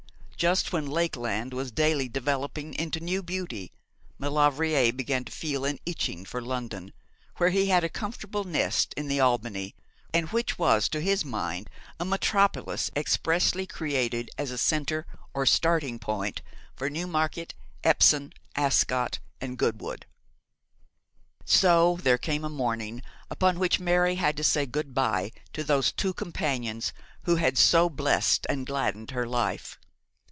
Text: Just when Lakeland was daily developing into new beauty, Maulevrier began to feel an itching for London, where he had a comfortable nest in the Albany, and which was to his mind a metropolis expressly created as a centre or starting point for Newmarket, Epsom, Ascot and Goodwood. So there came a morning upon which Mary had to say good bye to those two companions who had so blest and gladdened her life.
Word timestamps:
Just 0.49 0.73
when 0.73 0.87
Lakeland 0.87 1.53
was 1.53 1.71
daily 1.71 2.09
developing 2.09 2.73
into 2.73 2.99
new 2.99 3.21
beauty, 3.21 3.71
Maulevrier 4.17 4.91
began 4.91 5.23
to 5.23 5.31
feel 5.31 5.65
an 5.65 5.77
itching 5.85 6.25
for 6.25 6.41
London, 6.41 6.93
where 7.37 7.51
he 7.51 7.67
had 7.67 7.83
a 7.83 7.89
comfortable 7.89 8.43
nest 8.43 8.91
in 8.97 9.07
the 9.07 9.19
Albany, 9.19 9.75
and 10.11 10.29
which 10.29 10.57
was 10.57 10.89
to 10.89 10.99
his 10.99 11.23
mind 11.23 11.69
a 11.99 12.05
metropolis 12.05 12.89
expressly 12.95 13.67
created 13.67 14.31
as 14.35 14.49
a 14.49 14.57
centre 14.57 15.05
or 15.35 15.45
starting 15.45 15.99
point 15.99 16.41
for 16.75 16.89
Newmarket, 16.89 17.53
Epsom, 17.83 18.31
Ascot 18.55 19.19
and 19.39 19.59
Goodwood. 19.59 20.07
So 21.45 21.99
there 22.01 22.17
came 22.17 22.43
a 22.43 22.49
morning 22.49 23.03
upon 23.29 23.59
which 23.59 23.79
Mary 23.79 24.15
had 24.15 24.35
to 24.37 24.43
say 24.43 24.65
good 24.65 24.95
bye 24.95 25.31
to 25.53 25.63
those 25.63 25.91
two 25.91 26.13
companions 26.15 26.93
who 27.25 27.35
had 27.35 27.59
so 27.59 27.91
blest 27.91 28.47
and 28.49 28.65
gladdened 28.65 29.11
her 29.11 29.27
life. 29.27 29.77